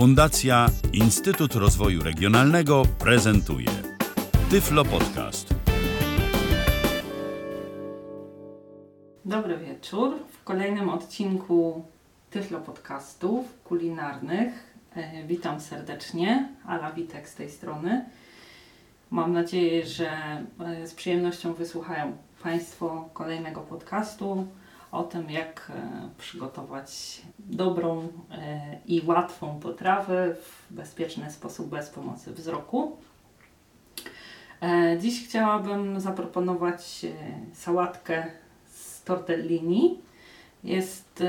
[0.00, 3.68] Fundacja Instytut Rozwoju Regionalnego prezentuje
[4.50, 5.54] Tyflo Podcast.
[9.24, 10.14] Dobry wieczór.
[10.32, 11.84] W kolejnym odcinku
[12.30, 16.48] Tyflo Podcastów kulinarnych e, witam serdecznie.
[16.66, 18.04] Ala Witek z tej strony.
[19.10, 20.10] Mam nadzieję, że
[20.60, 24.46] e, z przyjemnością wysłuchają Państwo kolejnego podcastu
[24.92, 32.32] o tym, jak e, przygotować dobrą e, i łatwą potrawę w bezpieczny sposób bez pomocy
[32.32, 32.96] wzroku.
[34.62, 37.06] E, dziś chciałabym zaproponować
[37.52, 38.26] sałatkę
[38.66, 39.98] z tortellini.
[40.64, 41.22] Jest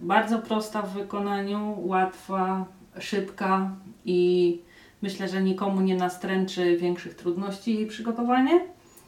[0.00, 2.64] bardzo prosta w wykonaniu, łatwa,
[2.98, 3.70] szybka
[4.04, 4.60] i
[5.02, 8.60] myślę, że nikomu nie nastręczy większych trudności jej przygotowanie.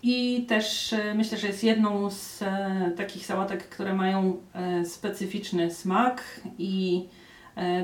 [0.02, 5.70] I też e, myślę, że jest jedną z e, takich sałatek, które mają e, specyficzny
[5.70, 7.04] smak i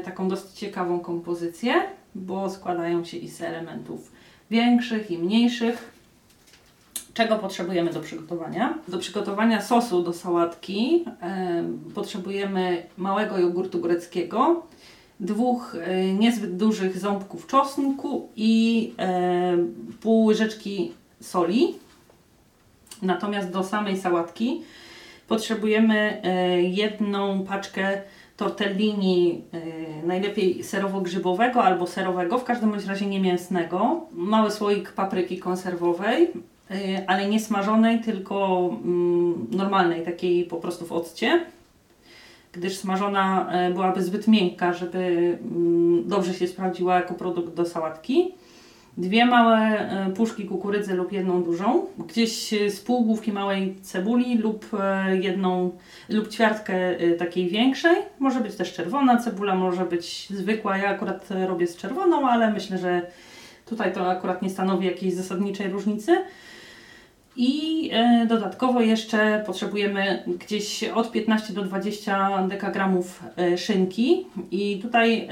[0.05, 1.75] taką dosyć ciekawą kompozycję,
[2.15, 4.13] bo składają się i z elementów
[4.51, 5.93] większych i mniejszych.
[7.15, 8.79] Czego potrzebujemy do przygotowania?
[8.89, 11.05] Do przygotowania sosu do sałatki
[11.95, 14.63] potrzebujemy małego jogurtu greckiego,
[15.21, 15.77] dwóch
[16.19, 18.93] niezbyt dużych ząbków czosnku i
[20.01, 21.75] pół łyżeczki soli
[23.03, 24.63] Natomiast do samej sałatki
[25.29, 28.01] potrzebujemy e, jedną paczkę
[28.37, 36.31] tortellini, e, najlepiej serowo-grzybowego albo serowego, w każdym razie nie mięsnego, mały słoik papryki konserwowej,
[36.71, 41.45] e, ale nie smażonej, tylko mm, normalnej, takiej po prostu w occie,
[42.53, 44.99] gdyż smażona byłaby zbyt miękka, żeby
[45.43, 48.35] mm, dobrze się sprawdziła jako produkt do sałatki
[48.99, 54.67] dwie małe e, puszki kukurydzy lub jedną dużą, gdzieś z pół główki małej cebuli lub
[54.81, 55.71] e, jedną
[56.09, 57.97] lub ćwiartkę e, takiej większej.
[58.19, 60.79] Może być też czerwona cebula, może być zwykła.
[60.79, 63.03] Ja akurat robię z czerwoną, ale myślę, że
[63.67, 66.17] tutaj to akurat nie stanowi jakiejś zasadniczej różnicy.
[67.41, 67.91] I
[68.29, 73.23] dodatkowo jeszcze potrzebujemy gdzieś od 15 do 20 dekagramów
[73.57, 74.27] szynki.
[74.51, 75.29] I tutaj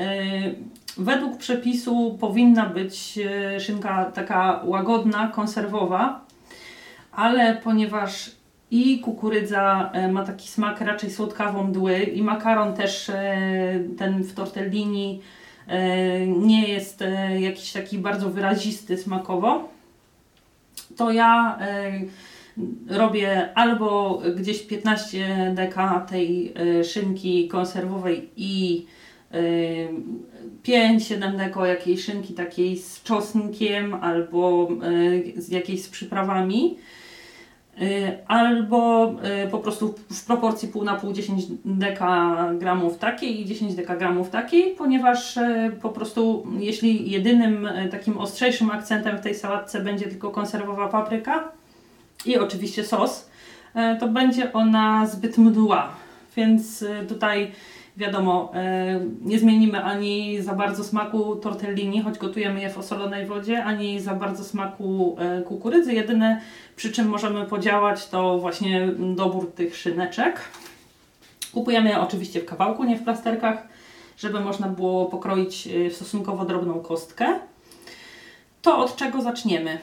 [0.98, 6.20] Według przepisu powinna być e, szynka taka łagodna, konserwowa,
[7.12, 8.30] ale ponieważ
[8.70, 13.34] i kukurydza e, ma taki smak raczej słodkawo-mdły i makaron też e,
[13.98, 15.20] ten w tortellini
[16.26, 17.04] nie jest
[17.38, 19.68] jakiś taki bardzo wyrazisty smakowo,
[20.96, 21.58] to ja
[22.88, 28.86] robię albo gdzieś 15 deka tej szynki konserwowej i
[30.66, 34.69] 5-7 deko jakiejś szynki takiej z czosnkiem albo
[35.36, 36.78] y, z jakiejś z przyprawami.
[37.82, 39.12] Y, albo
[39.44, 44.75] y, po prostu w proporcji pół na pół 10 dekagramów takiej i 10 dekagramów takiej,
[44.78, 45.38] ponieważ
[45.82, 51.52] po prostu jeśli jedynym takim ostrzejszym akcentem w tej sałatce będzie tylko konserwowa papryka
[52.26, 53.30] i oczywiście sos,
[54.00, 55.88] to będzie ona zbyt mdła.
[56.36, 57.52] Więc tutaj
[57.96, 63.64] Wiadomo, e, nie zmienimy ani za bardzo smaku tortellini, choć gotujemy je w osolonej wodzie,
[63.64, 65.92] ani za bardzo smaku e, kukurydzy.
[65.92, 66.40] Jedyne
[66.76, 70.40] przy czym możemy podziałać to właśnie dobór tych szyneczek.
[71.52, 73.68] Kupujemy je oczywiście w kawałku, nie w plasterkach,
[74.18, 77.38] żeby można było pokroić e, w stosunkowo drobną kostkę.
[78.62, 79.78] To od czego zaczniemy?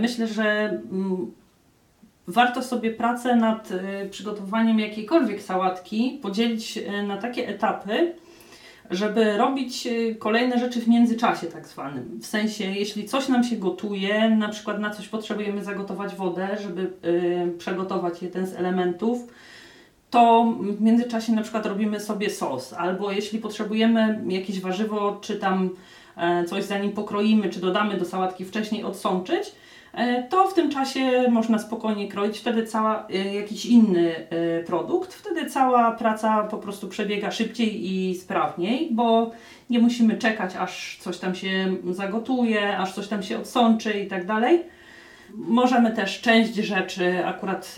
[0.00, 0.44] Myślę, że
[0.92, 1.32] mm,
[2.30, 8.14] warto sobie pracę nad y, przygotowaniem jakiejkolwiek sałatki podzielić y, na takie etapy,
[8.90, 12.18] żeby robić y, kolejne rzeczy w międzyczasie tak zwanym.
[12.22, 16.92] W sensie, jeśli coś nam się gotuje, na przykład na coś potrzebujemy zagotować wodę, żeby
[17.58, 19.26] przegotować jeden z elementów,
[20.10, 25.70] to w międzyczasie na przykład robimy sobie sos, albo jeśli potrzebujemy jakieś warzywo, czy tam
[26.16, 29.52] e, coś zanim pokroimy, czy dodamy do sałatki wcześniej odsączyć,
[30.30, 35.14] to w tym czasie można spokojnie kroić wtedy cała, e, jakiś inny e, produkt.
[35.14, 39.30] Wtedy cała praca po prostu przebiega szybciej i sprawniej, bo
[39.70, 44.26] nie musimy czekać, aż coś tam się zagotuje, aż coś tam się odsączy i tak
[44.26, 44.62] dalej.
[45.34, 47.76] Możemy też część rzeczy akurat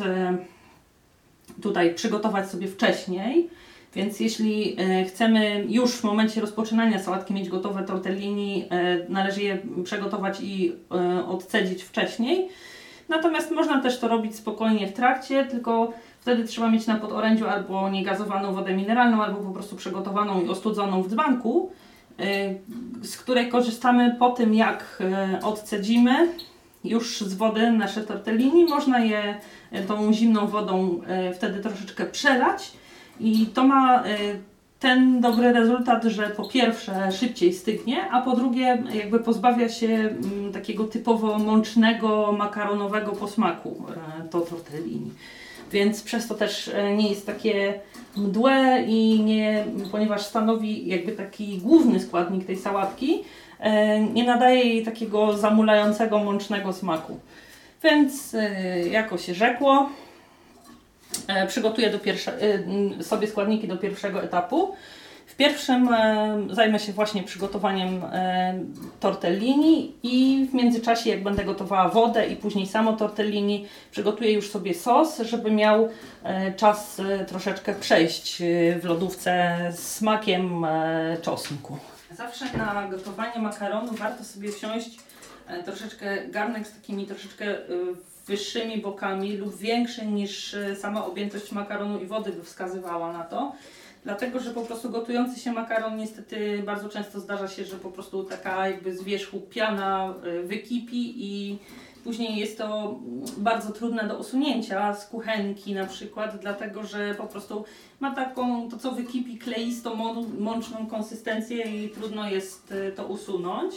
[1.63, 3.51] tutaj przygotować sobie wcześniej
[3.95, 9.59] więc jeśli e, chcemy już w momencie rozpoczynania sałatki mieć gotowe tortellini, e, należy je
[9.85, 12.49] przygotować i e, odcedzić wcześniej.
[13.09, 17.91] Natomiast można też to robić spokojnie w trakcie, tylko wtedy trzeba mieć na podorędziu albo
[17.91, 21.73] niegazowaną wodę mineralną, albo po prostu przygotowaną i ostudzoną w dzbanku,
[23.03, 25.03] z której korzystamy po tym, jak
[25.43, 26.29] odcedzimy
[26.85, 28.65] już z wody nasze tortellini.
[28.65, 29.35] Można je
[29.89, 31.01] tą zimną wodą
[31.35, 32.73] wtedy troszeczkę przelać
[33.21, 34.41] i to ma y,
[34.83, 40.53] ten dobry rezultat, że po pierwsze szybciej stygnie, a po drugie jakby pozbawia się mm,
[40.53, 43.85] takiego typowo mącznego, makaronowego posmaku
[44.21, 45.11] e, to tortellini.
[45.73, 47.81] Więc przez to też e, nie jest takie
[48.17, 53.25] mdłe i nie, ponieważ stanowi jakby taki główny składnik tej sałatki,
[53.61, 57.19] e, nie nadaje jej takiego zamulającego, mącznego smaku.
[57.83, 60.02] Więc e, jako się rzekło, e,
[61.49, 62.33] przygotuję do pierwsze,
[62.99, 64.75] e, sobie składniki do pierwszego etapu.
[65.27, 68.55] W pierwszym e, zajmę się właśnie przygotowaniem e,
[69.01, 74.75] tortellini i w międzyczasie jak będę gotowała wodę i później samo tortellini, przygotuję już sobie
[74.75, 75.89] sos, żeby miał
[76.23, 78.45] e, czas e, troszeczkę przejść e,
[78.81, 81.79] w lodówce z smakiem e, czosnku.
[82.11, 84.99] Zawsze na gotowanie makaronu warto sobie wsiąść
[85.47, 87.59] e, troszeczkę garnek z takimi troszeczkę e,
[88.27, 93.53] wyższymi bokami lub większy niż e, sama objętość makaronu i wody by wskazywała na to.
[94.05, 98.25] Dlatego, że po prostu gotujący się makaron niestety bardzo często zdarza się, że po prostu
[98.25, 101.59] taka jakby z wierzchu piana y, wykipi i
[102.05, 102.99] później jest to
[103.37, 107.65] bardzo trudne do usunięcia z kuchenki na przykład, dlatego, że po prostu
[108.01, 113.75] ma taką, to co wykipi, kleistą, mą- mączną konsystencję i trudno jest y, to usunąć.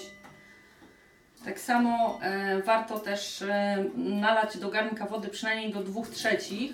[1.45, 6.73] Tak samo e, warto też e, nalać do garnka wody przynajmniej do 2 trzecich,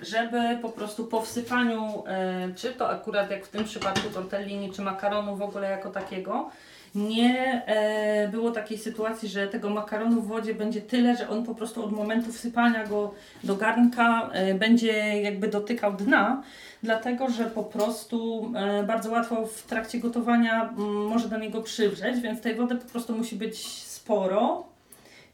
[0.00, 4.82] żeby po prostu po wsypaniu, e, czy to akurat jak w tym przypadku tortellini, czy
[4.82, 6.50] makaronu w ogóle jako takiego,
[6.94, 7.62] nie
[8.30, 11.92] było takiej sytuacji, że tego makaronu w wodzie będzie tyle, że on po prostu od
[11.92, 13.14] momentu wsypania go
[13.44, 16.42] do garnka będzie jakby dotykał dna,
[16.82, 18.50] dlatego że po prostu
[18.86, 20.72] bardzo łatwo w trakcie gotowania
[21.08, 24.64] może do niego przywrzeć, więc tej wody po prostu musi być sporo.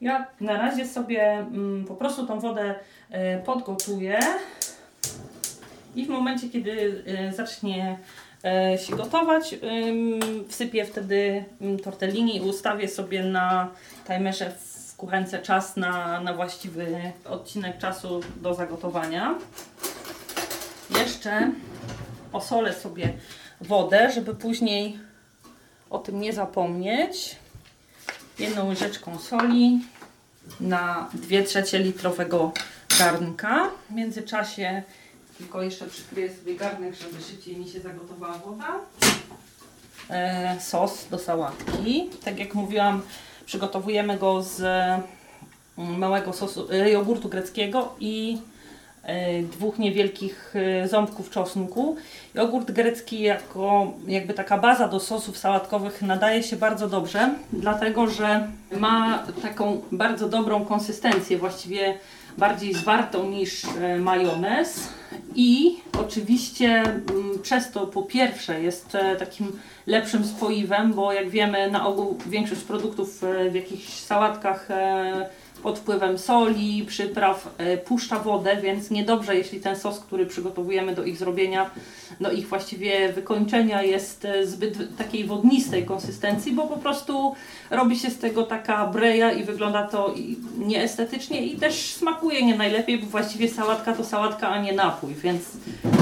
[0.01, 2.75] Ja na razie sobie mm, po prostu tą wodę
[3.11, 4.19] e, podgotuję
[5.95, 7.99] i w momencie, kiedy e, zacznie
[8.45, 9.55] e, się gotować,
[10.49, 13.71] wsypię wtedy mm, tortellini i ustawię sobie na
[14.07, 19.35] timerze w kuchence czas na, na właściwy odcinek czasu do zagotowania.
[20.99, 21.51] Jeszcze
[22.33, 23.13] osolę sobie
[23.61, 24.99] wodę, żeby później
[25.91, 27.42] o tym nie zapomnieć.
[28.43, 29.81] Jedną łyżeczką soli
[30.61, 32.53] na 2 trzecie litrowego
[32.99, 33.69] garnka.
[33.91, 34.83] W międzyczasie
[35.39, 38.79] tylko jeszcze przykryję sobie garnek, żeby szybciej mi się zagotowała woda.
[40.11, 42.11] E, sos do sałatki.
[42.25, 43.03] Tak jak mówiłam,
[43.47, 48.39] przygotowujemy go z mm, małego sosu, e, jogurtu greckiego i
[49.43, 51.97] dwóch niewielkich e, ząbków czosnku.
[52.35, 58.49] Jogurt grecki jako jakby taka baza do sosów sałatkowych nadaje się bardzo dobrze, dlatego że
[58.77, 61.99] ma taką bardzo dobrą konsystencję, właściwie
[62.39, 64.89] bardziej zwartą niż e, majonez
[65.35, 69.53] i oczywiście mm, przez to po pierwsze jest e, takim
[69.87, 75.29] lepszym spoiwem, bo jak wiemy na ogół większość produktów e, w jakichś sałatkach e,
[75.63, 81.05] pod wpływem soli, przypraw e, puszcza wodę, więc niedobrze jeśli ten sos, który przygotowujemy do
[81.05, 81.71] ich zrobienia,
[82.21, 87.35] do ich właściwie wykończenia jest e, zbyt takiej wodnistej konsystencji, bo po prostu
[87.71, 90.15] robi się z tego taka breja i wygląda to
[90.59, 95.43] nieestetycznie i też smakuje nie najlepiej, bo właściwie sałatka to sałatka, a nie napój, więc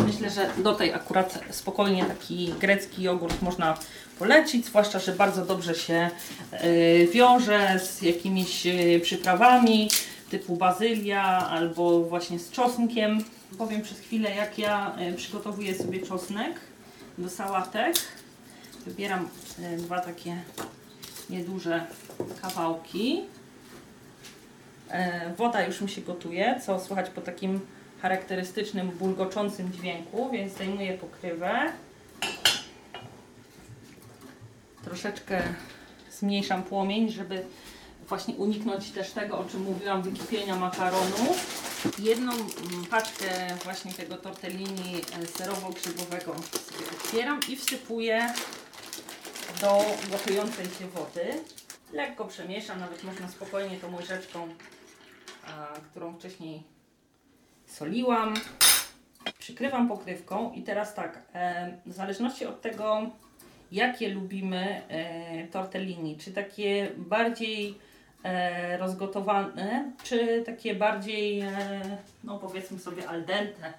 [0.06, 3.76] myślę, że do tej akurat spokojnie taki grecki jogurt można
[4.20, 6.10] polecić, zwłaszcza, że bardzo dobrze się
[6.52, 9.90] e, wiąże z jakimiś e, przyprawami
[10.30, 13.24] typu bazylia albo właśnie z czosnkiem.
[13.58, 16.60] Powiem przez chwilę, jak ja e, przygotowuję sobie czosnek
[17.18, 17.96] do sałatek.
[18.86, 19.28] Wybieram
[19.78, 20.36] dwa takie
[21.30, 21.86] nieduże
[22.42, 23.20] kawałki.
[25.36, 27.60] Woda już mi się gotuje, co słychać po takim
[28.02, 31.72] charakterystycznym, bulgoczącym dźwięku, więc zdejmuję pokrywę.
[34.90, 35.42] Troszeczkę
[36.10, 37.44] zmniejszam płomień, żeby
[38.08, 41.34] właśnie uniknąć też tego, o czym mówiłam, wykipienia makaronu.
[41.98, 42.32] Jedną
[42.90, 43.26] paczkę
[43.64, 46.34] właśnie tego tortellini e, serowo-grzybowego
[46.92, 48.34] otwieram i wsypuję
[49.60, 51.44] do gotującej się wody.
[51.92, 54.48] Lekko przemieszam, nawet można spokojnie tą łyżeczką,
[55.90, 56.62] którą wcześniej
[57.66, 58.34] soliłam.
[59.38, 63.10] Przykrywam pokrywką i teraz tak, e, w zależności od tego,
[63.72, 67.78] jakie lubimy e, tortellini, czy takie bardziej
[68.22, 71.50] e, rozgotowane, czy takie bardziej, e,
[72.24, 73.72] no powiedzmy sobie al dente.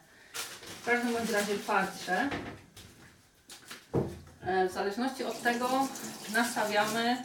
[0.81, 1.53] W każdym razie.
[4.45, 5.87] E, w zależności od tego
[6.33, 7.17] nastawiamy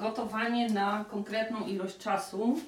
[0.00, 2.60] gotowanie na konkretną ilość czasu.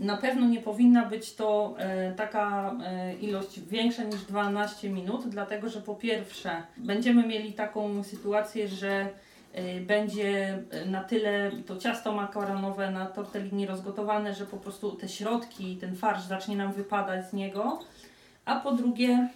[0.00, 5.68] Na pewno nie powinna być to e, taka e, ilość większa niż 12 minut, dlatego
[5.68, 9.08] że po pierwsze będziemy mieli taką sytuację, że
[9.52, 15.76] e, będzie na tyle to ciasto makaronowe na tortellini rozgotowane, że po prostu te środki,
[15.76, 17.78] ten farsz zacznie nam wypadać z niego.
[18.44, 19.28] A po drugie,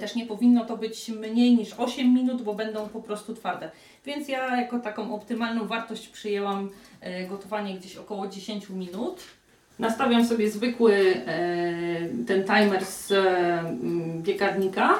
[0.00, 3.70] też nie powinno to być mniej niż 8 minut, bo będą po prostu twarde.
[4.04, 9.20] Więc ja jako taką optymalną wartość przyjęłam e, gotowanie gdzieś około 10 minut.
[9.78, 10.94] Nastawiam sobie zwykły
[11.26, 14.94] e, ten timer z e, m, piekarnika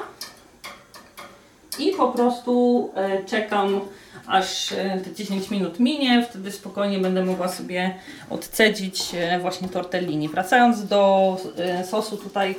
[1.79, 3.81] i po prostu e, czekam
[4.27, 7.95] aż e, te 10 minut minie, wtedy spokojnie będę mogła sobie
[8.29, 10.29] odcedzić e, właśnie tortellini.
[10.29, 12.55] Wracając do e, sosu tutaj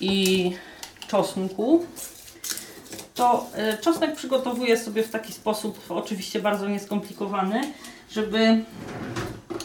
[0.00, 0.52] i
[1.10, 1.86] czosnku,
[3.14, 7.60] to e, czosnek przygotowuję sobie w taki sposób, oczywiście bardzo nieskomplikowany,
[8.10, 8.64] żeby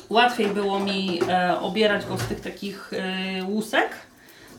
[0.10, 3.90] łatwiej było mi e, obierać go z tych takich e, łusek,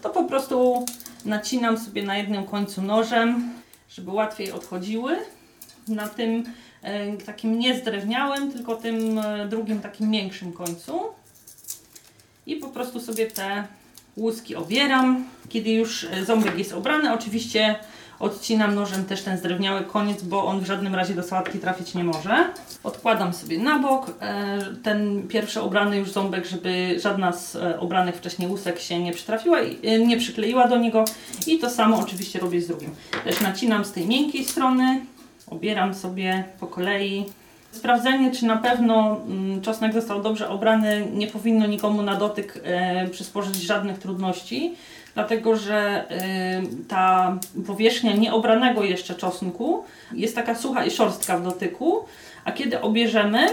[0.03, 0.85] to po prostu
[1.25, 3.51] nacinam sobie na jednym końcu nożem,
[3.89, 5.17] żeby łatwiej odchodziły.
[5.89, 6.45] Na tym
[7.27, 11.01] takim nie zdrewniałym, tylko tym drugim takim większym końcu.
[12.47, 13.65] I po prostu sobie te
[14.17, 15.25] łuski obieram.
[15.49, 17.77] Kiedy już e, ząbek jest obrany, oczywiście
[18.19, 22.05] odcinam nożem też ten zdrewniały koniec, bo on w żadnym razie do sałatki trafić nie
[22.05, 22.49] może.
[22.85, 28.17] Odkładam sobie na bok e, ten pierwszy obrany już ząbek, żeby żadna z e, obranych
[28.17, 29.59] wcześniej łusek się nie przytrafiła
[30.07, 31.05] nie przykleiła do niego.
[31.47, 32.91] I to samo oczywiście robię z drugim.
[33.25, 35.01] Też nacinam z tej miękkiej strony,
[35.51, 37.25] obieram sobie po kolei.
[37.77, 43.09] Sprawdzenie, czy na pewno mm, czosnek został dobrze obrany, nie powinno nikomu na dotyk e,
[43.09, 44.75] przysporzyć żadnych trudności,
[45.15, 52.05] dlatego że e, ta powierzchnia nieobranego jeszcze czosnku jest taka sucha i szorstka w dotyku,
[52.45, 53.47] a kiedy obierzemy,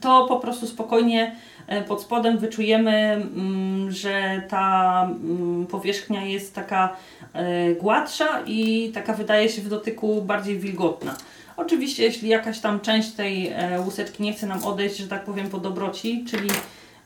[0.00, 1.36] to po prostu spokojnie
[1.66, 6.96] e, pod spodem wyczujemy, mm, że ta mm, powierzchnia jest taka
[7.80, 11.16] gładsza i taka wydaje się w dotyku bardziej wilgotna.
[11.56, 15.50] Oczywiście, jeśli jakaś tam część tej e, łuseczki nie chce nam odejść, że tak powiem,
[15.50, 16.50] po dobroci, czyli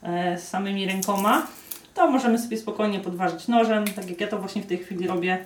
[0.03, 1.47] e, z samymi rękoma,
[1.95, 5.39] to możemy sobie spokojnie podważyć nożem, tak jak ja to właśnie w tej chwili robię,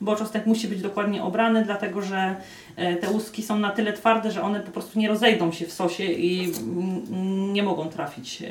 [0.00, 2.36] bo czosnek musi być dokładnie obrany, dlatego że
[2.76, 5.72] e, te łuski są na tyle twarde, że one po prostu nie rozejdą się w
[5.72, 8.42] sosie i mm, nie mogą trafić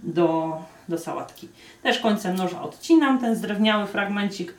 [0.00, 0.58] do,
[0.88, 1.48] do sałatki.
[1.82, 4.54] Też końcem noża odcinam ten zdrewniały fragmencik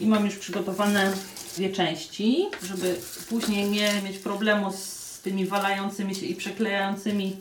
[0.00, 1.12] i mam już przygotowane
[1.56, 2.96] dwie części, żeby
[3.28, 7.36] później nie mieć problemu z tymi walającymi się i przeklejającymi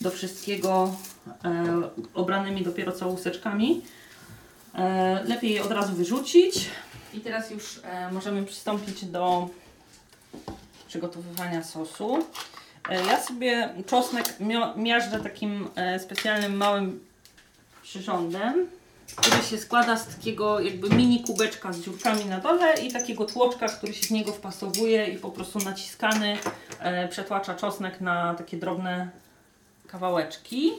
[0.00, 0.94] do wszystkiego
[1.44, 1.82] e,
[2.14, 3.82] obranymi dopiero co łuseczkami.
[4.74, 6.70] E, lepiej je od razu wyrzucić.
[7.14, 9.48] I teraz już e, możemy przystąpić do
[10.88, 12.18] przygotowywania sosu.
[12.88, 14.34] E, ja sobie czosnek
[14.76, 17.07] miażdżę takim e, specjalnym małym
[17.88, 18.66] przyrządem,
[19.16, 23.68] który się składa z takiego jakby mini kubeczka z dziurkami na dole i takiego tłoczka,
[23.68, 26.36] który się z niego wpasowuje i po prostu naciskany
[26.80, 29.08] e, przetłacza czosnek na takie drobne
[29.86, 30.72] kawałeczki.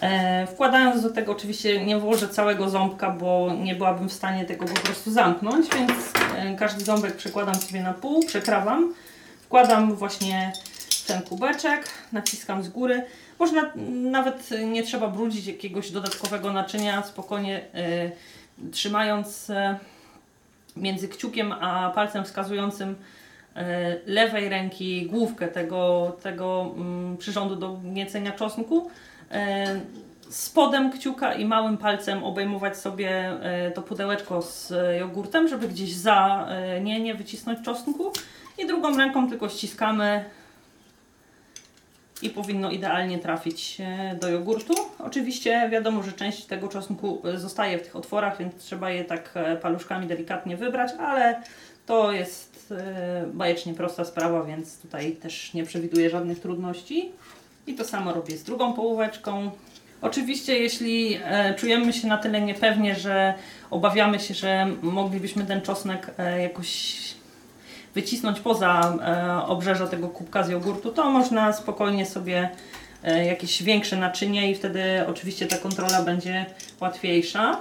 [0.00, 4.64] E, wkładając do tego oczywiście nie włożę całego ząbka, bo nie byłabym w stanie tego
[4.64, 5.92] po prostu zamknąć, więc
[6.36, 8.94] e, każdy ząbek przekładam sobie na pół, przekrawam.
[9.42, 10.52] Wkładam właśnie
[11.08, 13.02] ten kubeczek, naciskam z góry.
[13.38, 13.72] Można
[14.10, 19.78] nawet nie trzeba brudzić jakiegoś dodatkowego naczynia, spokojnie e, trzymając e,
[20.76, 22.96] między kciukiem a palcem wskazującym
[23.56, 26.74] e, lewej ręki główkę tego, tego
[27.18, 28.90] przyrządu do gniecenia czosnku.
[29.30, 29.80] E,
[30.30, 36.46] spodem kciuka i małym palcem obejmować sobie e, to pudełeczko z jogurtem, żeby gdzieś za
[36.48, 38.12] e, nie, nie wycisnąć czosnku.
[38.58, 40.24] I drugą ręką tylko ściskamy
[42.22, 44.74] i powinno idealnie trafić e, do jogurtu.
[44.98, 49.30] Oczywiście wiadomo, że część tego czosnku e, zostaje w tych otworach, więc trzeba je tak
[49.34, 51.42] e, paluszkami delikatnie wybrać, ale
[51.86, 52.74] to jest
[53.32, 57.12] bajecznie prosta sprawa, więc tutaj też nie przewiduję żadnych trudności.
[57.66, 59.50] I to samo robię z drugą połóweczką.
[60.00, 61.20] Oczywiście, jeśli
[61.56, 63.34] czujemy się na tyle niepewnie, że
[63.70, 66.96] obawiamy się, że moglibyśmy ten czosnek jakoś
[67.98, 72.48] wycisnąć poza e, obrzeża tego kubka z jogurtu, to można spokojnie sobie
[73.04, 76.46] e, jakieś większe naczynie i wtedy oczywiście ta kontrola będzie
[76.80, 77.60] łatwiejsza.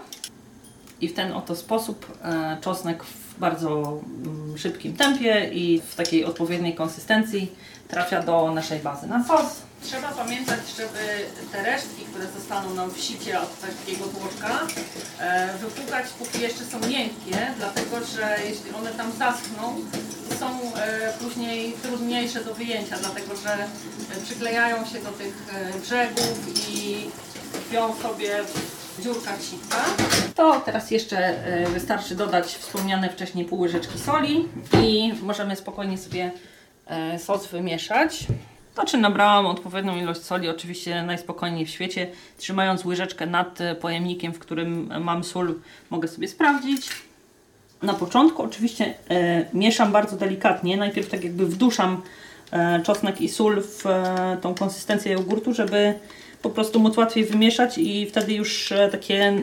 [1.01, 6.25] I w ten oto sposób e, czosnek w bardzo mm, szybkim tempie i w takiej
[6.25, 7.51] odpowiedniej konsystencji
[7.87, 9.61] trafia do naszej bazy na sos.
[9.83, 11.03] Trzeba pamiętać, żeby
[11.51, 14.67] te resztki, które zostaną nam w sicie od takiego tłoczka,
[15.61, 19.75] wypłukać póki jeszcze są miękkie, dlatego że jeśli one tam zaschną,
[20.35, 26.69] są e, później trudniejsze do wyjęcia, dlatego że e, przyklejają się do tych e, brzegów
[26.69, 26.95] i
[27.53, 28.29] tkwią sobie
[28.97, 29.77] w dziurkach sitka.
[30.35, 31.35] To teraz jeszcze
[31.73, 34.47] wystarczy dodać wspomniane wcześniej pół łyżeczki soli
[34.83, 36.31] i możemy spokojnie sobie
[37.17, 38.25] sos wymieszać.
[38.75, 44.39] To czy nabrałam odpowiednią ilość soli, oczywiście najspokojniej w świecie, trzymając łyżeczkę nad pojemnikiem, w
[44.39, 47.06] którym mam sól, mogę sobie sprawdzić.
[47.81, 52.01] Na początku oczywiście e, mieszam bardzo delikatnie, najpierw tak jakby wduszam
[52.51, 55.93] e, czosnek i sól w e, tą konsystencję jogurtu, żeby
[56.41, 59.41] po prostu móc łatwiej wymieszać i wtedy już e, takie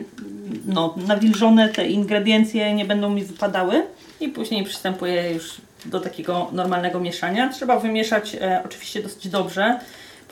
[0.65, 3.83] no, nawilżone te ingrediencje nie będą mi wypadały.
[4.19, 7.49] I później przystępuję już do takiego normalnego mieszania.
[7.49, 9.79] Trzeba wymieszać e, oczywiście dosyć dobrze,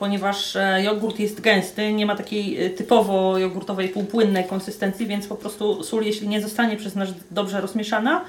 [0.03, 5.35] ponieważ e, jogurt jest gęsty, nie ma takiej e, typowo jogurtowej półpłynnej konsystencji, więc po
[5.35, 8.25] prostu sól, jeśli nie zostanie przez nas dobrze rozmieszana,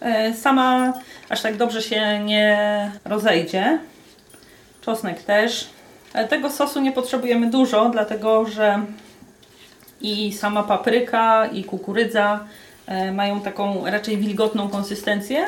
[0.00, 0.92] e, sama
[1.28, 3.78] aż tak dobrze się nie rozejdzie.
[4.80, 5.68] Czosnek też.
[6.28, 8.82] Tego sosu nie potrzebujemy dużo, dlatego że
[10.00, 12.44] i sama papryka, i kukurydza
[13.12, 15.46] mają taką raczej wilgotną konsystencję,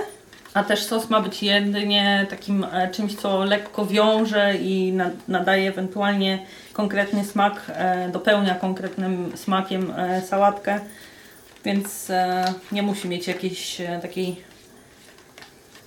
[0.54, 5.68] a też sos ma być jedynie takim e, czymś, co lekko wiąże i na- nadaje
[5.68, 10.80] ewentualnie konkretny smak, e, dopełnia konkretnym smakiem e, sałatkę,
[11.64, 12.12] więc
[12.72, 14.50] nie musi mieć jakiejś takiej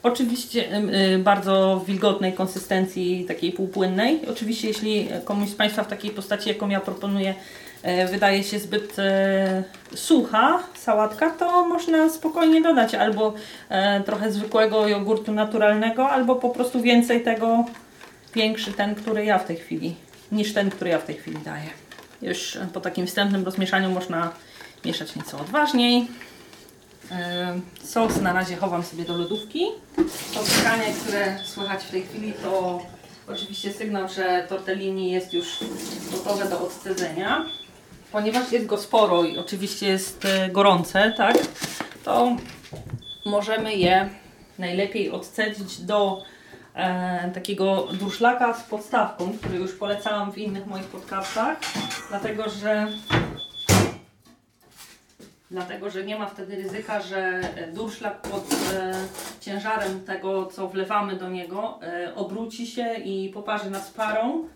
[0.04, 0.82] Oczywiście
[1.20, 4.22] bardzo wilgotnej konsystencji, takiej półpłynnej.
[4.32, 7.36] Oczywiście jeśli komuś z Państwa w takiej postaci, jaką ja proponuję,
[8.12, 9.64] wydaje się zbyt e,
[9.96, 13.34] sucha sałatka, to można spokojnie dodać albo
[13.70, 17.66] e, trochę zwykłego jogurtu naturalnego, albo po prostu więcej tego,
[18.36, 19.96] większy ten, który ja w tej chwili,
[20.32, 21.70] niż ten, który ja w tej chwili daję.
[22.22, 24.32] Już po takim wstępnym rozmieszaniu można
[24.86, 26.08] mieszać nieco odważniej.
[27.12, 29.66] E, Sos na razie chowam sobie do lodówki.
[30.34, 32.82] To pykanie, które słychać w tej chwili, to
[33.28, 35.48] oczywiście sygnał, że tortellini jest już
[36.12, 37.46] gotowe do odcedzenia.
[38.14, 41.38] Ponieważ jest go sporo i oczywiście jest e, gorące, tak,
[42.04, 42.36] to
[43.26, 44.10] możemy je
[44.60, 46.22] najlepiej odcedzić do
[46.76, 51.58] e, takiego durszlaka z podstawką, który już polecałam w innych moich podcastach,
[52.10, 52.88] dlatego że
[55.52, 57.42] dlatego że nie ma wtedy ryzyka, że
[57.74, 58.94] durszlak pod e,
[59.42, 64.48] ciężarem tego, co wlewamy do niego, e, obróci się i poparzy nas parą.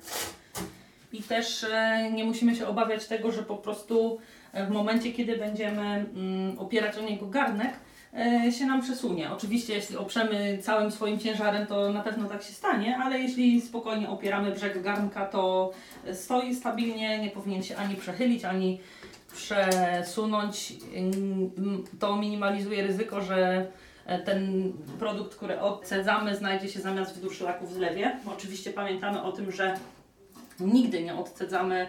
[1.14, 4.18] I też e, nie musimy się obawiać tego, że po prostu
[4.54, 7.74] e, w momencie, kiedy będziemy mm, opierać o niego garnek,
[8.14, 9.32] e, się nam przesunie.
[9.32, 14.10] Oczywiście, jeśli oprzemy całym swoim ciężarem, to na pewno tak się stanie, ale jeśli spokojnie
[14.10, 15.72] opieramy brzeg garnka, to
[16.14, 18.80] stoi stabilnie, nie powinien się ani przechylić, ani
[19.34, 20.74] przesunąć.
[20.98, 23.68] Ym, To minimalizuje ryzyko, że
[24.26, 28.20] ten produkt, który odcedzamy, znajdzie się zamiast w durszlaku w zlewie.
[28.26, 29.78] Oczywiście pamiętamy o tym, że
[30.60, 31.88] nigdy nie odcedzamy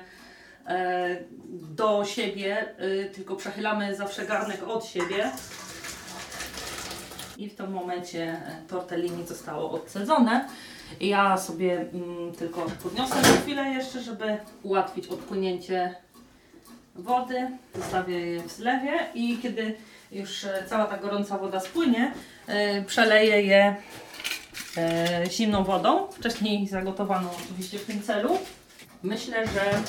[0.67, 1.17] e,
[1.53, 5.31] do siebie, y, tylko przechylamy zawsze garnek od siebie.
[7.37, 10.49] I w tym momencie e, tortellini zostało odcedzone.
[11.01, 15.95] Ja sobie mm, tylko podniosę na chwilę jeszcze, żeby ułatwić odpłynięcie
[16.95, 17.51] wody.
[17.75, 19.77] Zostawię je w zlewie i kiedy
[20.13, 22.13] już e, cała ta gorąca woda spłynie,
[22.47, 23.77] e, przeleję je
[24.77, 28.39] e, zimną wodą, wcześniej zagotowaną oczywiście w tym celu.
[29.03, 29.83] Myślę, że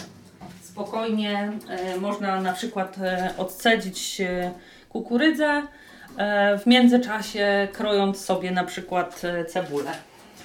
[0.62, 4.52] spokojnie e, można na przykład e, odcedzić e,
[4.90, 5.64] kukurydzę,
[6.64, 9.92] w międzyczasie krojąc sobie na przykład cebulę.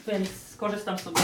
[0.07, 1.21] Więc skorzystam sobie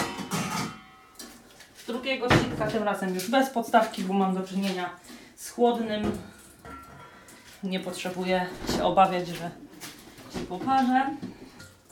[1.76, 4.90] z drugiego sitka, tym razem już bez podstawki, bo mam do czynienia
[5.36, 6.12] z chłodnym.
[7.62, 9.50] Nie potrzebuję się obawiać, że
[10.32, 11.10] się poparzę.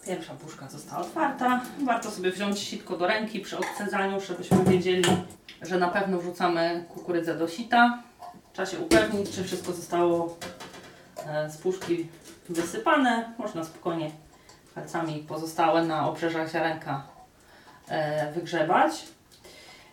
[0.08, 1.60] Pierwsza puszka została otwarta.
[1.84, 5.04] Warto sobie wziąć sitko do ręki przy odcedzaniu, żebyśmy wiedzieli,
[5.62, 8.02] że na pewno wrzucamy kukurydzę do sita.
[8.52, 10.36] Trzeba się upewnić, czy wszystko zostało
[11.26, 12.08] e, z puszki
[12.48, 13.32] wysypane.
[13.38, 14.10] Można spokojnie
[14.74, 17.02] palcami pozostałe na obrzeżach ziarenka
[17.88, 19.04] e, wygrzebać.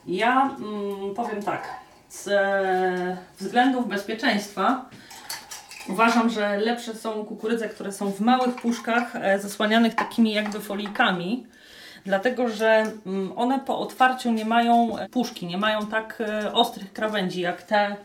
[0.07, 1.67] Ja mm, powiem tak,
[2.09, 4.85] z e, względów bezpieczeństwa
[5.89, 11.47] uważam, że lepsze są kukurydze, które są w małych puszkach e, zasłanianych takimi jakby folijkami,
[12.05, 16.93] dlatego że mm, one po otwarciu nie mają e, puszki, nie mają tak e, ostrych
[16.93, 17.95] krawędzi jak te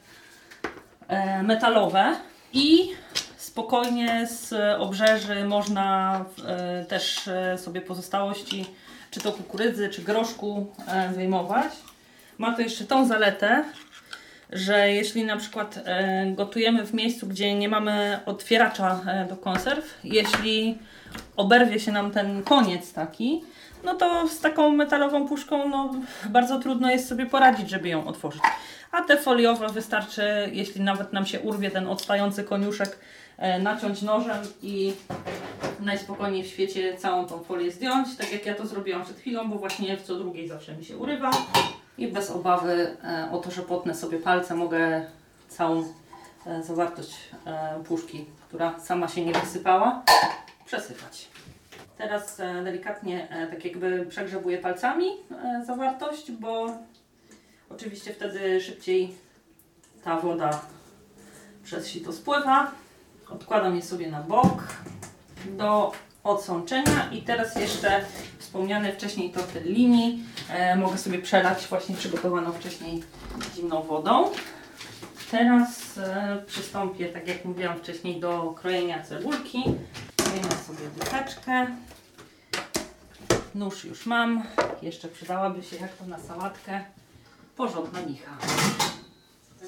[1.43, 2.17] metalowe
[2.53, 2.91] i
[3.37, 6.25] spokojnie z obrzeży można
[6.89, 8.67] też sobie pozostałości
[9.11, 10.67] czy to kukurydzy, czy groszku
[11.15, 11.73] wyjmować.
[12.39, 13.65] Ma to jeszcze tą zaletę,
[14.53, 19.99] że jeśli na przykład e, gotujemy w miejscu, gdzie nie mamy otwieracza e, do konserw,
[20.05, 20.79] jeśli
[21.37, 23.45] oberwie się nam ten koniec taki,
[23.85, 25.95] no to z taką metalową puszką no,
[26.29, 28.43] bardzo trudno jest sobie poradzić, żeby ją otworzyć.
[28.93, 32.99] A te foliowe wystarczy, jeśli nawet nam się urwie ten odstający koniuszek,
[33.39, 34.93] e, naciąć nożem i
[35.81, 39.57] najspokojniej w świecie całą tą folię zdjąć, tak jak ja to zrobiłam przed chwilą, bo
[39.57, 41.31] właśnie w co drugiej zawsze mi się urywa
[42.01, 45.05] i bez obawy e, o to, że potnę sobie palce, mogę
[45.49, 45.85] całą
[46.47, 50.03] e, zawartość e, puszki, która sama się nie wysypała,
[50.65, 51.29] przesypać.
[51.99, 55.07] Teraz delikatnie tak jakby przegrzebuję palcami
[55.67, 56.67] zawartość, bo
[57.71, 59.15] oczywiście wtedy szybciej
[60.05, 60.61] ta woda
[61.65, 62.71] przez sito spływa.
[63.31, 64.63] Odkładam je sobie na bok
[65.47, 65.93] do
[66.25, 68.05] odsączenia i teraz jeszcze
[68.39, 73.03] wspomniane wcześniej tortellini e, mogę sobie przelać właśnie przygotowaną wcześniej
[73.57, 74.31] zimną wodą.
[75.31, 79.65] Teraz e, przystąpię, tak jak mówiłam wcześniej, do krojenia cebulki.
[80.23, 81.67] Zmieniam sobie dyseczkę.
[83.55, 84.43] Nóż już mam.
[84.83, 86.85] Jeszcze przydałaby się, jak to na sałatkę,
[87.57, 88.37] porządna micha.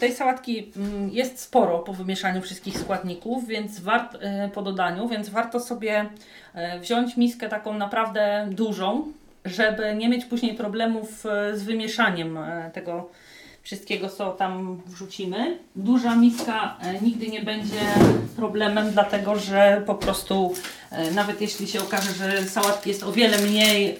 [0.03, 5.29] Tej sałatki mm, jest sporo po wymieszaniu wszystkich składników, więc wart, e, po dodaniu, więc
[5.29, 6.07] warto sobie
[6.55, 9.13] e, wziąć miskę taką naprawdę dużą,
[9.45, 12.39] żeby nie mieć później problemów e, z wymieszaniem
[12.73, 13.09] tego
[13.63, 15.59] wszystkiego, co tam wrzucimy.
[15.77, 17.81] Duża miska nigdy nie będzie
[18.37, 20.55] problemem, dlatego że po prostu
[21.15, 23.99] nawet jeśli się okaże, że sałatki jest o wiele mniej,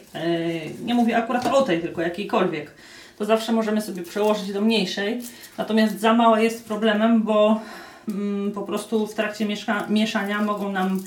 [0.85, 2.71] nie mówię akurat o tej, tylko jakiejkolwiek,
[3.19, 5.23] to zawsze możemy sobie przełożyć do mniejszej.
[5.59, 7.61] Natomiast za mała jest problemem, bo
[8.09, 9.47] mm, po prostu w trakcie
[9.89, 11.03] mieszania mogą nam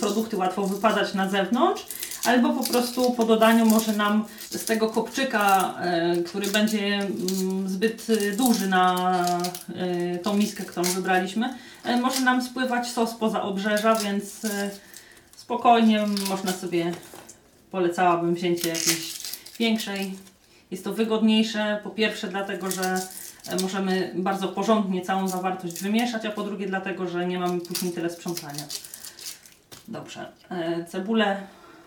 [0.00, 1.86] produkty łatwo wypadać na zewnątrz,
[2.24, 8.06] albo po prostu po dodaniu może nam z tego kopczyka, e, który będzie mm, zbyt
[8.36, 9.14] duży na
[9.74, 14.40] e, tą miskę, którą wybraliśmy, e, może nam spływać sos poza obrzeża, więc
[15.36, 16.92] spokojnie można sobie,
[17.70, 19.14] polecałabym wzięcie jakiejś
[19.58, 20.14] większej.
[20.70, 23.00] Jest to wygodniejsze, po pierwsze dlatego, że
[23.48, 27.92] e, możemy bardzo porządnie całą zawartość wymieszać, a po drugie dlatego, że nie mamy później
[27.92, 28.62] tyle sprzątania.
[29.88, 31.36] Dobrze, e, cebulę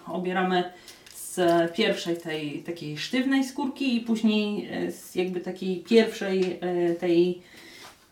[0.08, 0.74] obieramy
[1.16, 1.40] z
[1.74, 6.60] pierwszej tej takiej sztywnej skórki i później e, z jakby takiej pierwszej
[7.00, 7.42] tej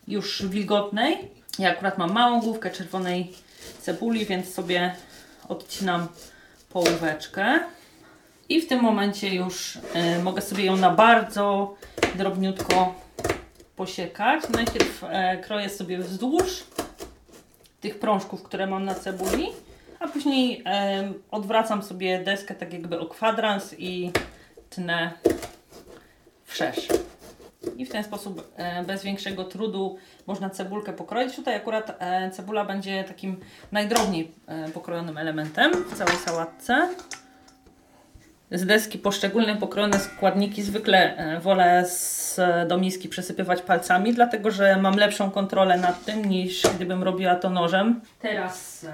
[0.08, 1.18] już wilgotnej.
[1.60, 3.34] Ja akurat mam małą główkę czerwonej
[3.82, 4.96] cebuli, więc sobie
[5.48, 6.08] odcinam
[6.70, 7.60] połóweczkę.
[8.50, 11.76] I w tym momencie już e, mogę sobie ją na bardzo
[12.16, 12.96] drobniutko
[13.76, 14.50] posiekać.
[14.50, 16.64] Najpierw e, kroję sobie wzdłuż
[17.82, 19.48] tych prążków, które mam na cebuli,
[20.00, 20.64] a później
[21.32, 24.12] odwracam sobie deskę tak jakby o kwadrans i
[24.70, 25.12] tnę
[26.44, 26.88] wszerz.
[27.78, 31.36] I w ten sposób e, bez większego trudu można cebulkę pokroić.
[31.36, 33.40] Tutaj akurat e, cebula będzie takim
[33.72, 34.32] najdrobniej
[34.74, 36.90] pokrojonym elementem w całej sałatce.
[38.52, 44.78] Z deski poszczególne pokrojone składniki zwykle e, wolę z, do miski przesypywać palcami, dlatego że
[44.82, 48.02] mam lepszą kontrolę nad tym niż gdybym robiła to nożem.
[48.22, 48.94] Teraz e,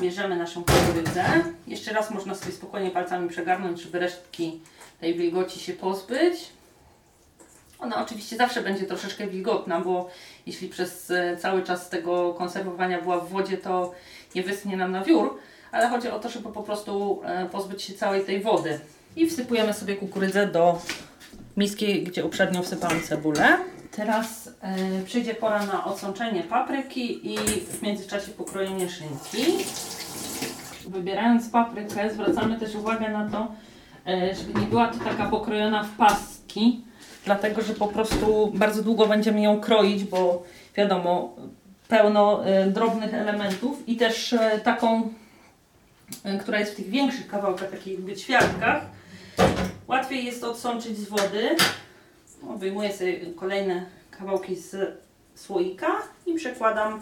[0.00, 1.24] bierzemy naszą kukurydzę.
[1.66, 4.60] Jeszcze raz można sobie spokojnie palcami przegarnąć, żeby resztki
[5.00, 6.34] tej wilgoci się pozbyć.
[7.78, 10.10] Ona oczywiście zawsze będzie troszeczkę wilgotna, bo
[10.46, 13.94] jeśli przez e, cały czas tego konserwowania była w wodzie, to
[14.34, 15.38] nie wyschnie nam na wiór,
[15.72, 18.80] ale chodzi o to, żeby po prostu e, pozbyć się całej tej wody.
[19.16, 20.78] I wsypujemy sobie kukurydzę do
[21.56, 23.58] miski, gdzie uprzednio wsypałam cebulę.
[23.96, 29.64] Teraz e, przyjdzie pora na odsączenie papryki i w międzyczasie pokrojenie szynki.
[30.88, 33.52] Wybierając paprykę zwracamy też uwagę na to,
[34.06, 36.84] e, żeby nie była to taka pokrojona w pastki,
[37.24, 40.42] dlatego że po prostu bardzo długo będziemy ją kroić, bo
[40.76, 41.36] wiadomo,
[41.88, 45.08] pełno e, drobnych elementów i też taką,
[46.40, 48.82] która jest w tych większych kawałkach, takich jakby ćwiartkach,
[49.88, 51.56] łatwiej jest odsączyć z wody.
[52.48, 54.76] O, Wyjmuję sobie kolejne kawałki z
[55.34, 55.92] słoika
[56.26, 57.00] i przekładam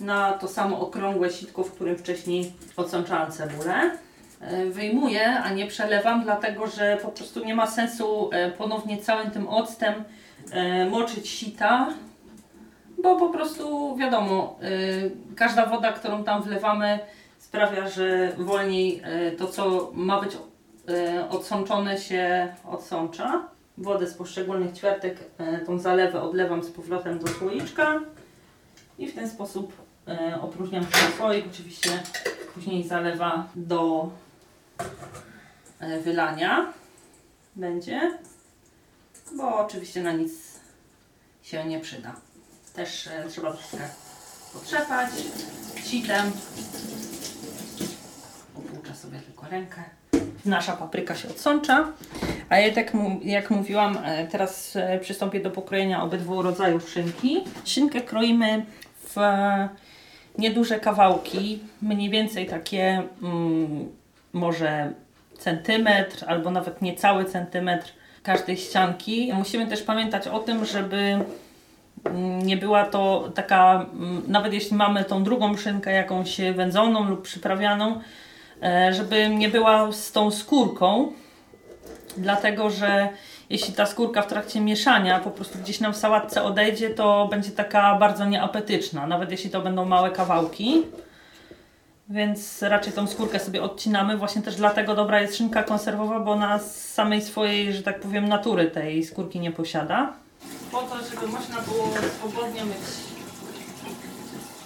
[0.00, 3.90] na to samo okrągłe sitko, w którym wcześniej odsączałam cebulę.
[4.40, 9.30] E, Wyjmuję, a nie przelewam, dlatego że po prostu nie ma sensu e, ponownie całym
[9.30, 9.94] tym octem
[10.50, 11.88] e, moczyć sita,
[13.02, 14.58] bo po prostu wiadomo,
[15.36, 16.98] każda woda, którą tam wlewamy
[17.48, 23.48] sprawia, że wolniej y, to, co ma być y, odsączone się odsącza.
[23.78, 25.16] Wodę z poszczególnych ćwiartek,
[25.60, 28.00] y, tą zalewę odlewam z powrotem do słoiczka
[28.98, 29.88] i w ten sposób
[30.40, 31.44] opróżniam ten słoik.
[31.52, 31.90] Oczywiście
[32.54, 34.10] później zalewa do
[36.04, 36.72] wylania
[37.56, 38.18] będzie.
[39.36, 40.32] bo oczywiście na nic
[41.42, 42.14] się nie przyda.
[42.74, 43.88] Też e, trzeba troszkę
[44.52, 45.10] potrzepać
[45.84, 46.32] sitem.
[49.50, 49.82] Rękę.
[50.44, 51.92] Nasza papryka się odsącza.
[52.48, 57.44] A ja tak jak mówiłam, e, teraz e, przystąpię do pokrojenia obydwu rodzajów szynki.
[57.64, 58.64] Szynkę kroimy
[59.00, 59.68] w e,
[60.38, 63.88] nieduże kawałki, mniej więcej takie mm,
[64.32, 64.92] może
[65.38, 69.30] centymetr albo nawet niecały centymetr każdej ścianki.
[69.34, 71.18] Musimy też pamiętać o tym, żeby
[72.04, 77.22] mm, nie była to taka, mm, nawet jeśli mamy tą drugą szynkę jakąś wędzoną lub
[77.22, 78.00] przyprawianą,
[78.90, 81.12] żeby nie była z tą skórką,
[82.16, 83.08] dlatego że
[83.50, 87.50] jeśli ta skórka w trakcie mieszania po prostu gdzieś nam w sałatce odejdzie, to będzie
[87.50, 90.82] taka bardzo nieapetyczna, nawet jeśli to będą małe kawałki.
[92.10, 94.16] Więc raczej tą skórkę sobie odcinamy.
[94.16, 98.28] Właśnie też dlatego dobra jest szynka konserwowa, bo ona z samej swojej, że tak powiem,
[98.28, 100.12] natury tej skórki nie posiada.
[100.72, 102.78] Po to, żeby można było swobodnie myć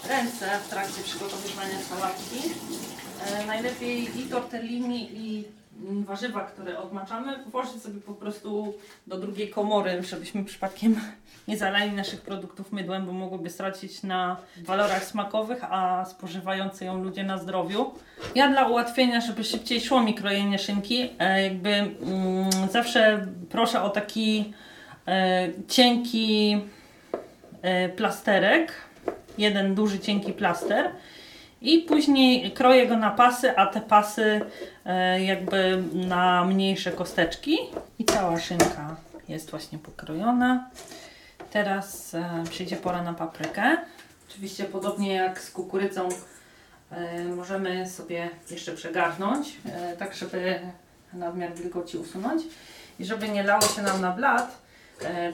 [0.09, 3.02] ręce w trakcie przygotowywania sałatki, e,
[3.46, 5.44] najlepiej i tortellini i
[5.82, 8.74] mm, warzywa, które odmaczamy, włożyć sobie po prostu
[9.06, 11.00] do drugiej komory, żebyśmy przypadkiem
[11.48, 17.24] nie zalali naszych produktów mydłem, bo mogłyby stracić na walorach smakowych, a spożywający ją ludzie
[17.24, 17.90] na zdrowiu.
[18.35, 23.90] Ja dla ułatwienia, żeby szybciej szło mi krojenie szynki, e, jakby mm, zawsze proszę o
[23.90, 24.52] taki
[25.08, 26.61] e, cienki
[27.62, 28.72] e, plasterek,
[29.38, 30.90] jeden duży cienki plaster
[31.62, 34.40] i później kroję go na pasy, a te pasy
[34.85, 37.59] e, jakby na mniejsze kosteczki
[37.98, 38.96] i cała szynka
[39.29, 40.70] jest właśnie pokrojona.
[41.51, 43.77] Teraz e, przyjdzie pora na paprykę.
[44.31, 46.09] Oczywiście podobnie jak z kukurydzą
[46.90, 49.57] e, możemy sobie jeszcze przegarnąć,
[49.98, 50.61] tak żeby
[51.12, 52.42] nadmiar wilgoci usunąć
[52.98, 54.62] i żeby nie lało się nam na blat.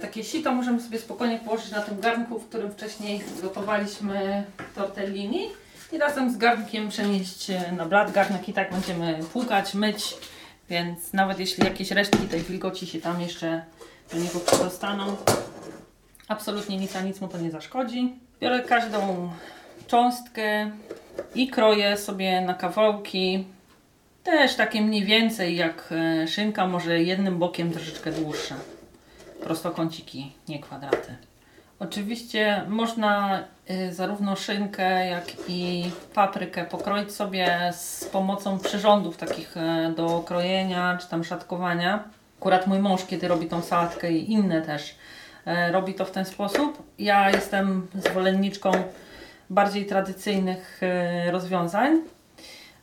[0.00, 5.48] Takie sito możemy sobie spokojnie położyć na tym garnku, w którym wcześniej gotowaliśmy tortellini
[5.92, 8.12] i razem z garnkiem przenieść e, na blat.
[8.12, 10.14] Garnek i tak będziemy płukać, myć,
[10.70, 13.62] więc nawet jeśli jakieś resztki tej wilgoci się tam jeszcze
[14.12, 15.16] do niego przedostaną,
[16.28, 18.14] absolutnie nic a nic mu to nie zaszkodzi.
[18.40, 19.30] Biorę każdą
[19.86, 20.70] cząstkę
[21.34, 23.46] i kroję sobie na kawałki.
[24.24, 28.54] Też takie mniej więcej jak e, szynka, może jednym bokiem troszeczkę dłuższe.
[29.42, 31.16] Prostokąciki, nie kwadraty.
[31.78, 33.44] Oczywiście można
[33.90, 41.08] zarówno szynkę, jak i paprykę pokroić sobie z pomocą przyrządów takich e, do krojenia czy
[41.08, 42.04] tam szatkowania.
[42.40, 44.94] Akurat mój mąż, kiedy robi tą sałatkę i inne też,
[45.46, 46.82] e, robi to w ten sposób.
[46.98, 48.72] Ja jestem zwolenniczką
[49.50, 52.00] bardziej tradycyjnych e, rozwiązań.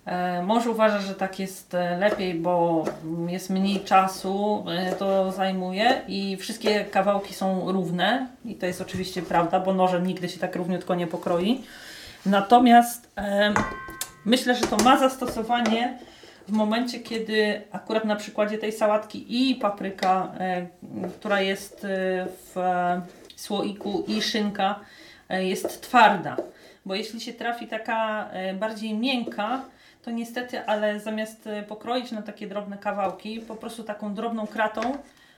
[0.05, 2.83] E, Mąż uważa, że tak jest e, lepiej, bo
[3.27, 9.21] jest mniej czasu, e, to zajmuje i wszystkie kawałki są równe i to jest oczywiście
[9.21, 11.63] prawda, bo nożem nigdy się tak równiutko nie pokroi.
[12.25, 13.53] Natomiast e,
[14.25, 15.99] myślę, że to ma zastosowanie
[16.47, 20.67] w momencie, kiedy akurat na przykładzie tej sałatki i papryka, e,
[21.19, 21.87] która jest
[22.45, 22.55] w
[23.35, 24.79] słoiku i szynka
[25.29, 26.37] e, jest twarda.
[26.85, 29.61] Bo jeśli się trafi taka bardziej miękka,
[30.05, 34.81] to niestety, ale zamiast e, pokroić na takie drobne kawałki, po prostu taką drobną kratą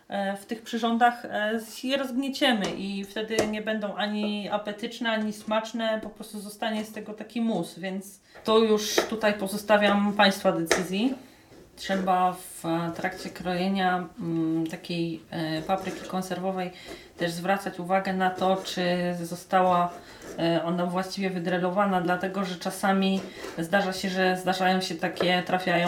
[0.08, 6.00] e, w tych przyrządach e, je rozgnieciemy i wtedy nie będą ani apetyczne, ani smaczne,
[6.04, 11.16] po prostu zostanie z tego taki mus, więc to już tutaj pozostawiam Państwa decyzji.
[11.78, 16.72] Trzeba w e, trakcie krojenia mm, takiej e, papryki konserwowej
[17.18, 18.84] też zwracać uwagę na to, czy
[19.24, 19.90] została
[20.40, 23.22] e, ona właściwie wydrelowana, dlatego że czasami
[23.58, 25.86] zdarza się, że zdarzają się takie, trafiają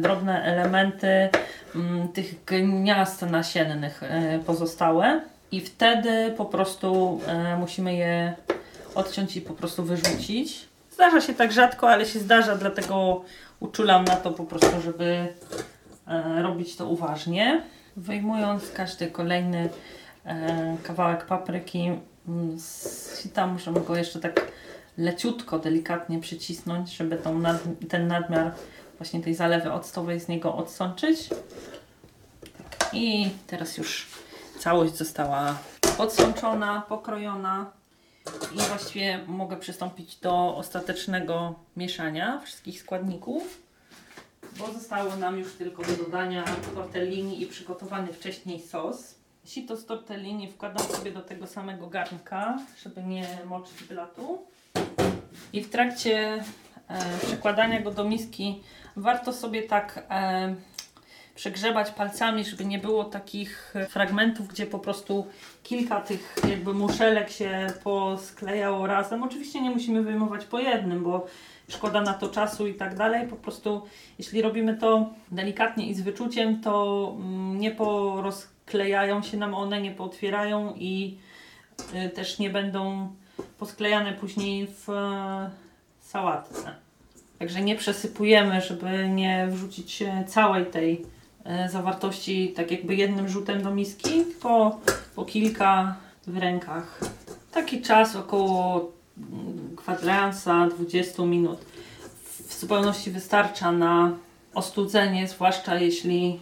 [0.00, 1.28] drobne elementy
[1.74, 4.00] mm, tych gniazd nasiennych
[4.46, 5.20] pozostałe
[5.52, 7.20] i wtedy po prostu
[7.58, 8.34] musimy je
[8.94, 10.68] odciąć i po prostu wyrzucić.
[10.96, 13.24] Zdarza się tak rzadko, ale się zdarza, dlatego
[13.66, 15.34] uczulam na to po prostu, żeby
[16.06, 17.62] e, robić to uważnie.
[17.96, 19.68] Wyjmując każdy kolejny
[20.24, 21.90] e, kawałek papryki
[22.28, 24.52] mm, z sita, możemy go jeszcze tak
[24.98, 28.52] leciutko, delikatnie przycisnąć, żeby tą nad, ten nadmiar
[28.98, 31.28] właśnie tej zalewy octowej z niego odsączyć.
[32.40, 32.90] Tak.
[32.92, 34.06] I teraz już
[34.58, 35.58] całość została
[35.98, 37.70] odsączona, pokrojona
[38.54, 43.62] i właściwie mogę przystąpić do ostatecznego mieszania wszystkich składników,
[44.58, 46.44] bo zostało nam już tylko do dodania
[46.74, 49.14] tortellini i przygotowany wcześniej sos.
[49.44, 54.46] Sito z tortellini wkładam sobie do tego samego garnka, żeby nie moczyć blatu.
[55.52, 56.44] I w trakcie
[56.88, 58.62] e, przekładania go do miski
[58.96, 60.54] warto sobie tak e,
[61.36, 65.26] przegrzebać palcami, żeby nie było takich fragmentów, gdzie po prostu
[65.62, 69.22] kilka tych jakby muszelek się posklejało razem.
[69.22, 71.26] Oczywiście nie musimy wyjmować po jednym, bo
[71.68, 73.28] szkoda na to czasu i tak dalej.
[73.28, 73.82] Po prostu
[74.18, 79.90] jeśli robimy to delikatnie i z wyczuciem, to mm, nie porozklejają się nam one, nie
[79.90, 81.18] pootwierają i
[81.94, 83.08] y, też nie będą
[83.58, 85.50] posklejane później w e,
[86.00, 86.74] sałatce.
[87.38, 91.15] Także nie przesypujemy, żeby nie wrzucić e, całej tej e,
[91.70, 94.80] zawartości tak jakby jednym rzutem do miski, tylko
[95.14, 97.00] po kilka w rękach.
[97.52, 101.58] Taki czas około mm, kwadransa 20 minut
[102.48, 104.12] w zupełności wystarcza na
[104.54, 106.40] ostudzenie, zwłaszcza jeśli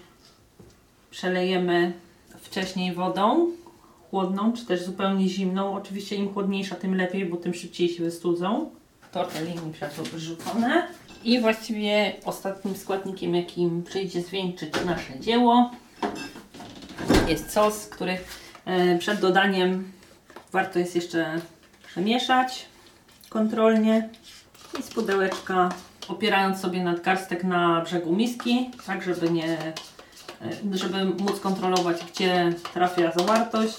[1.11, 1.93] przelejemy
[2.41, 3.51] wcześniej wodą
[4.11, 5.75] chłodną, czy też zupełnie zimną.
[5.75, 8.71] Oczywiście im chłodniejsza, tym lepiej, bo tym szybciej się wystudzą.
[9.13, 10.89] Tortellini przerzucone.
[11.25, 15.71] I właściwie ostatnim składnikiem, jakim przyjdzie zwieńczyć nasze dzieło,
[17.29, 18.19] jest sos, który
[18.65, 19.93] e, przed dodaniem
[20.53, 21.41] warto jest jeszcze
[21.87, 22.67] przemieszać
[23.29, 24.09] kontrolnie
[24.81, 25.69] i z pudełeczka
[26.09, 29.75] opierając sobie nadgarstek na brzegu miski, tak żeby nie e,
[30.73, 33.77] żeby móc kontrolować gdzie trafia zawartość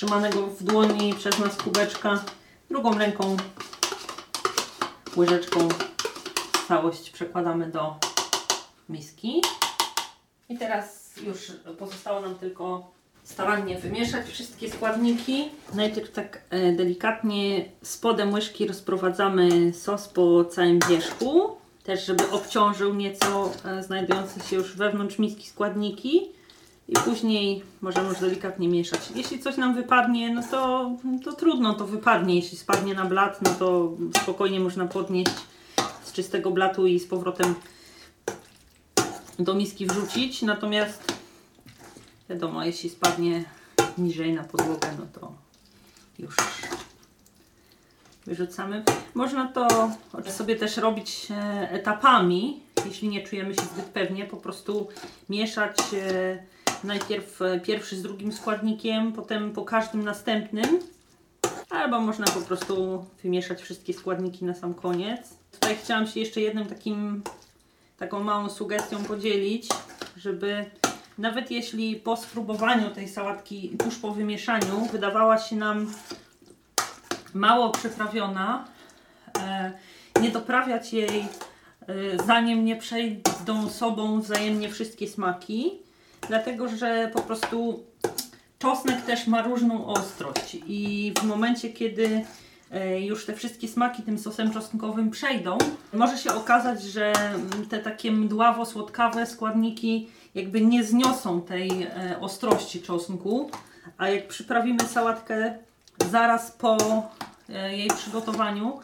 [0.00, 2.24] trzymanego w dłoni przez nas kubeczka.
[2.70, 3.36] Drugą ręką,
[5.16, 5.68] łyżeczką
[6.68, 7.96] całość przekładamy do
[8.88, 9.42] miski.
[10.48, 12.90] I teraz już pozostało nam tylko
[13.24, 15.48] starannie wymieszać wszystkie składniki.
[15.74, 23.50] Najpierw tak e, delikatnie spodem łyżki rozprowadzamy sos po całym wierzchu, też żeby obciążył nieco
[23.64, 26.39] e, znajdujące się już wewnątrz miski składniki
[26.90, 29.00] i później możemy już delikatnie mieszać.
[29.14, 30.90] Jeśli coś nam wypadnie, no to,
[31.24, 32.34] to trudno, to wypadnie.
[32.34, 35.32] Jeśli spadnie na blat, no to spokojnie można podnieść
[36.04, 37.54] z czystego blatu i z powrotem
[39.38, 40.42] do miski wrzucić.
[40.42, 41.12] Natomiast
[42.28, 43.44] wiadomo, jeśli spadnie
[43.98, 45.32] niżej na podłogę, no to
[46.18, 46.36] już
[48.26, 48.84] wyrzucamy.
[49.14, 49.90] Można to
[50.30, 54.88] sobie też robić e, etapami, jeśli nie czujemy się zbyt pewnie, po prostu
[55.28, 56.42] mieszać e,
[56.84, 60.78] najpierw e, pierwszy z drugim składnikiem, potem po każdym następnym.
[61.70, 65.20] Albo można po prostu wymieszać wszystkie składniki na sam koniec.
[65.52, 67.22] Tutaj chciałam się jeszcze jednym takim,
[67.98, 69.68] taką małą sugestią podzielić,
[70.16, 70.70] żeby
[71.18, 75.94] nawet jeśli po spróbowaniu tej sałatki tuż po wymieszaniu wydawała się nam
[77.34, 78.64] mało przyprawiona,
[79.38, 79.72] e,
[80.20, 81.26] nie doprawiać jej e,
[82.26, 85.89] zanim nie przejdą sobą wzajemnie wszystkie smaki
[86.28, 87.84] dlatego że po prostu
[88.60, 90.56] czosnek też ma różną ostrość.
[90.66, 92.24] I w momencie, kiedy
[92.70, 95.58] e, już te wszystkie smaki tym sosem czosnkowym przejdą,
[95.92, 97.12] może się okazać, że
[97.68, 103.50] te takie mdławo-słodkawe składniki jakby nie zniosą tej e, ostrości czosnku,
[103.98, 105.54] a jak przyprawimy sałatkę
[106.10, 106.76] zaraz po
[107.48, 108.80] e, jej przygotowaniu,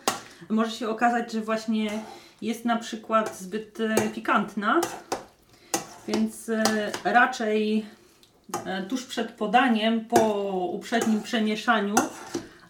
[0.48, 1.90] może się okazać, że właśnie
[2.42, 3.78] jest na przykład zbyt
[4.14, 4.80] pikantna,
[6.08, 6.62] więc e,
[7.04, 7.86] raczej
[8.66, 10.20] e, tuż przed podaniem, po
[10.72, 11.94] uprzednim przemieszaniu,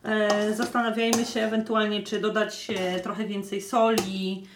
[0.04, 2.68] e, zastanawiajmy się ewentualnie, czy dodać
[3.02, 4.46] trochę więcej soli,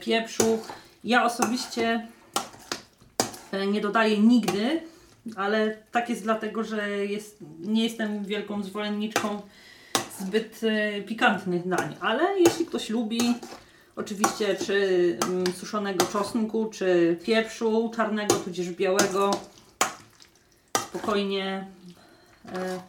[0.00, 0.58] pieprzu.
[1.04, 2.06] Ja osobiście
[3.72, 4.80] nie dodaję nigdy,
[5.36, 9.42] ale tak jest dlatego, że jest, nie jestem wielką zwolenniczką
[10.18, 10.60] zbyt
[11.06, 11.96] pikantnych dań.
[12.00, 13.34] Ale jeśli ktoś lubi,
[13.96, 19.30] Oczywiście czy mm, suszonego czosnku, czy pieprzu czarnego, tudzież białego.
[20.76, 21.66] Spokojnie
[22.52, 22.80] e,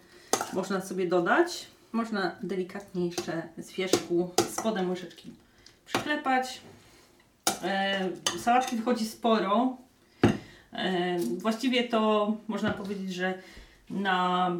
[0.53, 1.67] można sobie dodać.
[1.91, 5.31] Można delikatnie jeszcze z wierzchu spodem łyżeczki
[5.85, 6.61] przyklepać.
[7.63, 9.77] E, sałatki wychodzi sporo.
[10.73, 13.33] E, właściwie to można powiedzieć, że
[13.89, 14.51] na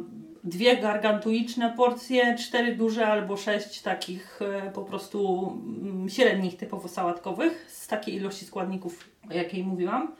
[0.44, 5.50] dwie gargantuiczne porcje, cztery duże albo sześć takich e, po prostu
[5.82, 10.14] mm, średnich typowo sałatkowych z takiej ilości składników, o jakiej mówiłam.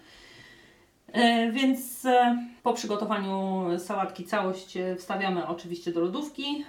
[1.12, 6.64] E, więc e, po przygotowaniu sałatki całość wstawiamy oczywiście do lodówki,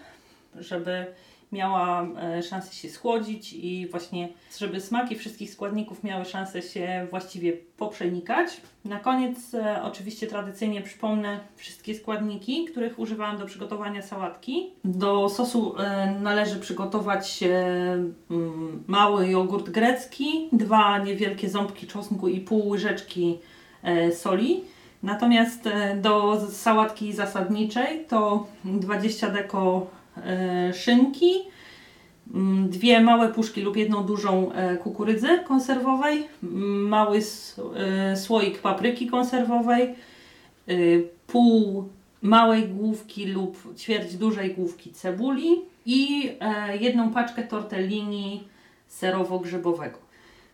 [0.55, 1.05] żeby
[1.51, 4.29] miała e, szansę się schłodzić i właśnie,
[4.59, 8.61] żeby smaki wszystkich składników miały szansę się właściwie poprzenikać.
[8.85, 14.69] Na koniec e, oczywiście tradycyjnie przypomnę wszystkie składniki, których używałam do przygotowania sałatki.
[14.85, 17.43] Do sosu e, należy przygotować
[18.29, 23.37] mm, mały jogurt grecki, dwa niewielkie ząbki czosnku i pół łyżeczki
[24.13, 24.63] soli.
[25.03, 25.69] Natomiast
[26.01, 29.87] do sałatki zasadniczej to 20 deko
[30.73, 31.31] szynki,
[32.33, 37.19] mm, dwie małe puszki lub jedną dużą e, kukurydzy konserwowej, mm, mały
[37.75, 39.95] e, słoik papryki konserwowej,
[41.27, 41.89] pół
[42.21, 48.43] małej główki lub ćwierć dużej główki cebuli i e, jedną paczkę tortellini
[48.87, 49.97] serowo-grzybowego.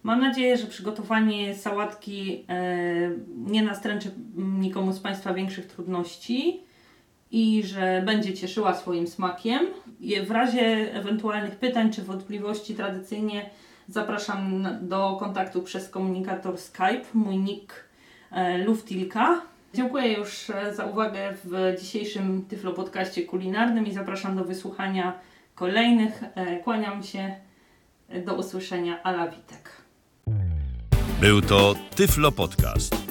[0.03, 6.59] Mam nadzieję, że przygotowanie sałatki e, nie nastręczy nikomu z Państwa większych trudności
[7.31, 9.67] i że będzie cieszyła swoim smakiem.
[10.27, 13.49] W razie ewentualnych pytań czy wątpliwości tradycyjnie
[13.87, 17.73] zapraszam do kontaktu przez komunikator Skype, mój nick
[18.31, 19.41] e, Luftilka.
[19.73, 25.19] Dziękuję już e, za uwagę w dzisiejszym Tyflo Podcaście kulinarnym i zapraszam do wysłuchania
[25.55, 26.23] kolejnych.
[26.35, 27.35] E, Kłaniam się.
[28.25, 29.03] Do usłyszenia.
[29.03, 29.81] Ala Witek.
[31.21, 33.10] Był to Tyflo Podcast.